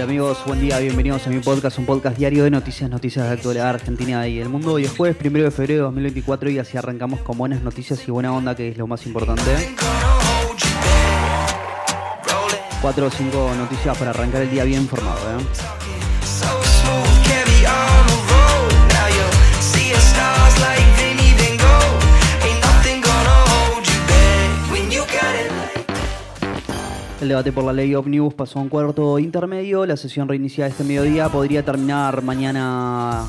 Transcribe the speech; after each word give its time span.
Hola 0.00 0.08
amigos, 0.08 0.38
buen 0.46 0.62
día, 0.62 0.78
bienvenidos 0.78 1.26
a 1.26 1.30
mi 1.30 1.40
podcast, 1.40 1.78
un 1.78 1.84
podcast 1.84 2.16
diario 2.16 2.44
de 2.44 2.50
noticias, 2.50 2.88
noticias 2.88 3.26
de 3.26 3.32
actualidad 3.32 3.68
argentina 3.68 4.26
y 4.26 4.40
el 4.40 4.48
mundo. 4.48 4.72
Hoy 4.72 4.84
es 4.84 4.92
jueves, 4.92 5.14
primero 5.14 5.44
de 5.44 5.50
febrero 5.50 5.80
de 5.80 5.82
2024 5.82 6.48
y 6.48 6.58
así 6.58 6.78
arrancamos 6.78 7.20
con 7.20 7.36
buenas 7.36 7.62
noticias 7.62 8.08
y 8.08 8.10
buena 8.10 8.32
onda, 8.32 8.56
que 8.56 8.70
es 8.70 8.78
lo 8.78 8.86
más 8.86 9.04
importante. 9.04 9.74
Cuatro 12.80 13.08
o 13.08 13.10
cinco 13.10 13.52
noticias 13.58 13.98
para 13.98 14.12
arrancar 14.12 14.40
el 14.40 14.50
día 14.50 14.64
bien 14.64 14.80
informado. 14.80 15.18
¿eh? 15.38 15.44
El 27.20 27.28
debate 27.28 27.52
por 27.52 27.64
la 27.64 27.74
ley 27.74 27.94
Omnibus 27.94 28.32
pasó 28.32 28.58
a 28.58 28.62
un 28.62 28.70
cuarto 28.70 29.18
intermedio. 29.18 29.84
La 29.84 29.98
sesión 29.98 30.26
reiniciada 30.26 30.70
este 30.70 30.84
mediodía 30.84 31.28
podría 31.28 31.62
terminar 31.62 32.22
mañana 32.22 33.26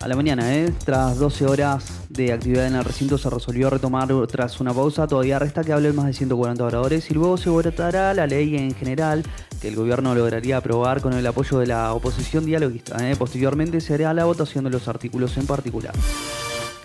a 0.00 0.08
la 0.08 0.16
mañana, 0.16 0.54
¿eh? 0.54 0.72
Tras 0.86 1.18
12 1.18 1.44
horas 1.44 2.06
de 2.08 2.32
actividad 2.32 2.66
en 2.66 2.76
el 2.76 2.84
recinto 2.84 3.18
se 3.18 3.28
resolvió 3.28 3.68
retomar 3.68 4.08
tras 4.28 4.58
una 4.60 4.72
pausa. 4.72 5.06
Todavía 5.06 5.38
resta 5.38 5.62
que 5.62 5.74
hablen 5.74 5.96
más 5.96 6.06
de 6.06 6.14
140 6.14 6.64
oradores 6.64 7.10
y 7.10 7.14
luego 7.14 7.36
se 7.36 7.50
votará 7.50 8.14
la 8.14 8.26
ley 8.26 8.56
en 8.56 8.74
general 8.74 9.22
que 9.60 9.68
el 9.68 9.76
gobierno 9.76 10.14
lograría 10.14 10.56
aprobar 10.56 11.02
con 11.02 11.12
el 11.12 11.26
apoyo 11.26 11.58
de 11.58 11.66
la 11.66 11.92
oposición 11.92 12.46
dialoguista. 12.46 12.96
¿eh? 13.06 13.16
Posteriormente 13.16 13.82
se 13.82 13.92
hará 13.94 14.14
la 14.14 14.24
votación 14.24 14.64
de 14.64 14.70
los 14.70 14.88
artículos 14.88 15.36
en 15.36 15.46
particular. 15.46 15.92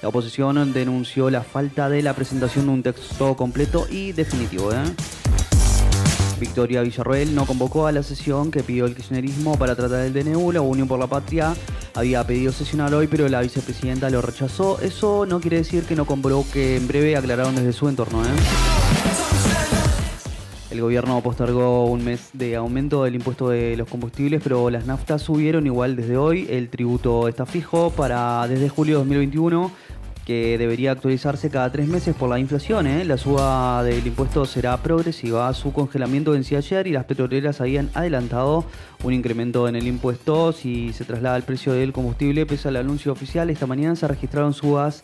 La 0.02 0.10
oposición 0.10 0.74
denunció 0.74 1.30
la 1.30 1.44
falta 1.44 1.88
de 1.88 2.02
la 2.02 2.14
presentación 2.14 2.66
de 2.66 2.72
un 2.74 2.84
texto 2.84 3.38
completo 3.38 3.88
y 3.90 4.12
definitivo. 4.12 4.74
¿eh? 4.74 4.84
Victoria 6.40 6.82
Villarroel 6.82 7.34
no 7.36 7.46
convocó 7.46 7.88
a 7.88 7.92
la 7.92 8.04
sesión 8.04 8.52
que 8.52 8.64
pidió 8.64 8.86
el 8.86 8.96
kirchnerismo 8.96 9.58
para 9.58 9.76
tratar 9.76 10.06
el 10.06 10.14
DNU. 10.14 10.52
La 10.52 10.62
Unión 10.62 10.88
por 10.88 11.00
la 11.00 11.08
Patria 11.08 11.54
había 11.96 12.26
pedido 12.26 12.52
sesionar 12.52 12.94
hoy, 12.94 13.08
pero 13.08 13.28
la 13.30 13.42
vicepresidenta 13.42 14.10
lo 14.10 14.22
rechazó. 14.22 14.80
Eso 14.82 15.26
no 15.26 15.40
quiere 15.40 15.58
decir 15.58 15.84
que 15.84 15.96
no 15.96 16.06
convoque 16.06 16.78
en 16.78 16.88
breve, 16.88 17.16
aclararon 17.16 17.56
desde 17.56 17.74
su 17.74 17.88
entorno. 17.88 18.24
¿eh? 18.24 18.28
El 20.72 20.82
gobierno 20.82 21.22
postergó 21.22 21.86
un 21.86 22.04
mes 22.04 22.32
de 22.34 22.56
aumento 22.56 23.04
del 23.04 23.16
impuesto 23.16 23.50
de 23.50 23.78
los 23.78 23.88
combustibles, 23.88 24.42
pero 24.44 24.72
las 24.72 24.88
naftas 24.88 25.22
subieron 25.22 25.68
igual 25.68 25.96
desde 25.96 26.18
hoy. 26.18 26.48
El 26.50 26.70
tributo 26.70 27.28
está 27.28 27.46
fijo 27.46 27.92
para 27.92 28.48
desde 28.48 28.70
julio 28.70 28.96
de 28.96 29.00
2021 29.00 29.72
que 30.26 30.58
debería 30.58 30.92
actualizarse 30.92 31.50
cada 31.50 31.72
tres 31.72 31.88
meses 31.88 32.16
por 32.16 32.30
la 32.30 32.40
inflación. 32.40 32.88
¿eh? 32.88 33.04
La 33.06 33.18
suba 33.18 33.84
del 33.84 34.06
impuesto 34.06 34.46
será 34.46 34.78
progresiva. 34.78 35.54
Su 35.54 35.74
congelamiento 35.74 36.32
vencía 36.32 36.60
ayer 36.60 36.88
y 36.88 36.92
las 36.92 37.06
petroleras 37.06 37.62
habían 37.62 37.90
adelantado 37.94 38.66
un 39.04 39.14
incremento 39.14 39.68
en 39.68 39.76
el 39.76 39.88
impuesto. 39.88 40.52
Si 40.54 40.94
se 40.94 41.06
traslada 41.06 41.36
el 41.36 41.44
precio 41.44 41.74
del 41.74 41.94
combustible, 41.94 42.46
pese 42.46 42.70
al 42.70 42.78
anuncio 42.78 43.12
oficial, 43.12 43.50
esta 43.50 43.68
mañana 43.68 43.96
se 43.96 44.08
registraron 44.08 44.54
subas 44.54 45.02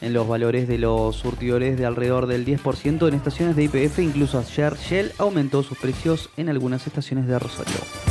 en 0.00 0.14
los 0.14 0.26
valores 0.26 0.66
de 0.66 0.78
los 0.78 1.16
surtidores 1.16 1.76
de 1.76 1.86
alrededor 1.86 2.26
del 2.26 2.46
10% 2.46 3.06
en 3.08 3.14
estaciones 3.14 3.56
de 3.56 3.64
IPF. 3.64 3.98
Incluso 3.98 4.38
ayer 4.38 4.74
Shell 4.76 5.12
aumentó 5.18 5.62
sus 5.62 5.78
precios 5.78 6.30
en 6.36 6.48
algunas 6.48 6.86
estaciones 6.86 7.26
de 7.26 7.38
Rosario. 7.38 8.09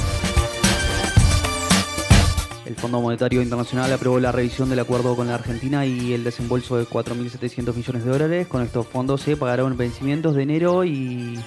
El 2.69 2.75
Fondo 2.75 3.01
Monetario 3.01 3.41
Internacional 3.41 3.91
aprobó 3.91 4.19
la 4.19 4.31
revisión 4.31 4.69
del 4.69 4.77
acuerdo 4.77 5.15
con 5.15 5.27
la 5.27 5.33
Argentina 5.33 5.87
y 5.87 6.13
el 6.13 6.23
desembolso 6.23 6.77
de 6.77 6.85
4.700 6.85 7.73
millones 7.73 8.05
de 8.05 8.11
dólares. 8.11 8.47
Con 8.47 8.61
estos 8.61 8.85
fondos 8.85 9.21
se 9.21 9.35
pagaron 9.35 9.75
vencimientos 9.75 10.35
de 10.35 10.43
enero 10.43 10.83
y 10.85 11.39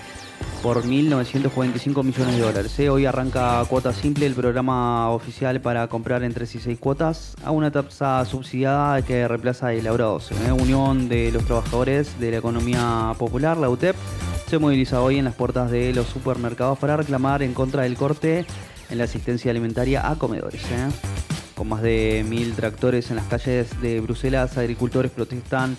por 0.65 0.83
1.945 0.83 2.03
millones 2.03 2.35
de 2.35 2.43
dólares. 2.43 2.77
¿eh? 2.81 2.91
Hoy 2.91 3.07
arranca 3.07 3.65
cuota 3.69 3.93
simple 3.93 4.27
el 4.27 4.35
programa 4.35 5.11
oficial 5.11 5.61
para 5.61 5.87
comprar 5.87 6.25
entre 6.25 6.45
6 6.45 6.61
y 6.61 6.65
6 6.65 6.79
cuotas 6.81 7.37
a 7.45 7.53
una 7.53 7.71
tasa 7.71 8.25
subsidiada 8.25 9.03
que 9.03 9.29
reemplaza 9.29 9.73
el 9.73 9.87
Aura 9.87 10.07
12. 10.07 10.35
¿eh? 10.35 10.51
Unión 10.51 11.09
de 11.09 11.31
los 11.31 11.45
Trabajadores 11.45 12.19
de 12.19 12.33
la 12.33 12.39
Economía 12.39 13.15
Popular, 13.17 13.59
la 13.59 13.71
UTEP, 13.71 13.95
se 14.49 14.59
moviliza 14.59 15.01
hoy 15.01 15.19
en 15.19 15.27
las 15.27 15.37
puertas 15.37 15.71
de 15.71 15.95
los 15.95 16.09
supermercados 16.09 16.81
para 16.81 16.97
reclamar 16.97 17.45
en 17.45 17.55
contra 17.55 17.85
del 17.85 17.97
corte 17.97 18.45
en 18.91 18.99
la 18.99 19.05
asistencia 19.05 19.51
alimentaria 19.51 20.09
a 20.09 20.17
comedores. 20.17 20.63
¿eh? 20.65 20.89
Con 21.55 21.69
más 21.69 21.83
de 21.83 22.25
mil 22.29 22.53
tractores 22.55 23.11
en 23.11 23.17
las 23.17 23.27
calles 23.27 23.81
de 23.81 24.01
Bruselas, 24.01 24.57
agricultores 24.59 25.11
protestan 25.13 25.77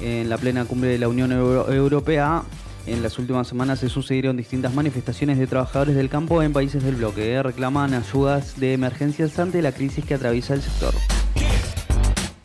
en 0.00 0.28
la 0.28 0.36
plena 0.38 0.64
cumbre 0.64 0.90
de 0.90 0.98
la 0.98 1.08
Unión 1.08 1.32
Euro- 1.32 1.72
Europea. 1.72 2.42
En 2.86 3.02
las 3.02 3.18
últimas 3.18 3.48
semanas 3.48 3.78
se 3.78 3.88
sucedieron 3.88 4.36
distintas 4.36 4.74
manifestaciones 4.74 5.38
de 5.38 5.46
trabajadores 5.46 5.96
del 5.96 6.10
campo 6.10 6.42
en 6.42 6.52
países 6.52 6.82
del 6.84 6.96
bloque. 6.96 7.32
¿eh? 7.32 7.42
Reclaman 7.42 7.94
ayudas 7.94 8.60
de 8.60 8.74
emergencias 8.74 9.38
ante 9.38 9.62
la 9.62 9.72
crisis 9.72 10.04
que 10.04 10.14
atraviesa 10.14 10.52
el 10.54 10.60
sector. 10.62 10.92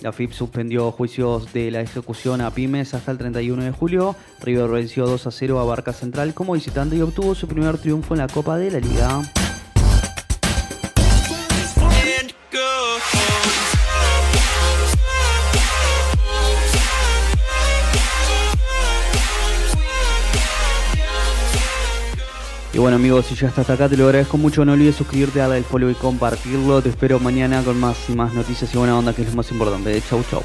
La 0.02 0.14
FIP 0.14 0.32
suspendió 0.32 0.90
juicios 0.94 1.52
de 1.52 1.72
la 1.72 1.82
ejecución 1.82 2.40
a 2.40 2.52
pymes 2.52 2.94
hasta 2.94 3.12
el 3.12 3.18
31 3.18 3.64
de 3.66 3.72
julio. 3.72 4.16
River 4.42 4.70
venció 4.70 5.06
2 5.06 5.28
a 5.28 5.32
0 5.32 5.60
a 5.60 5.66
Barca 5.66 5.92
Central 5.92 6.34
como 6.34 6.54
visitante 6.54 6.96
y 6.96 7.02
obtuvo 7.02 7.36
su 7.36 7.50
primer 7.50 7.78
triunfo 7.80 8.14
en 8.14 8.20
la 8.20 8.28
Copa 8.28 8.58
de 8.58 8.72
la 8.72 8.80
Liga. 8.80 9.22
Y 22.72 22.78
bueno 22.78 22.98
amigos, 22.98 23.26
si 23.26 23.34
estás 23.34 23.58
hasta 23.58 23.74
acá 23.74 23.90
te 23.90 23.98
lo 23.98 24.06
agradezco 24.06 24.38
mucho. 24.38 24.64
No 24.64 24.74
olvides 24.74 24.96
suscribirte, 24.96 25.40
darle 25.40 25.58
el 25.58 25.64
follow 25.64 25.90
y 25.90 25.96
compartirlo. 25.96 26.82
Te 26.82 26.90
espero 26.90 27.20
mañana 27.20 27.64
con 27.64 27.80
más, 27.80 28.10
más 28.10 28.34
noticias 28.34 28.74
y 28.74 28.78
buena 28.78 28.98
onda 28.98 29.14
que 29.14 29.24
es 29.24 29.30
lo 29.30 29.36
más 29.36 29.52
importante. 29.52 30.02
Chau 30.08 30.24
chau. 30.30 30.44